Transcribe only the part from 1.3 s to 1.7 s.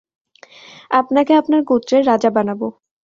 আপনার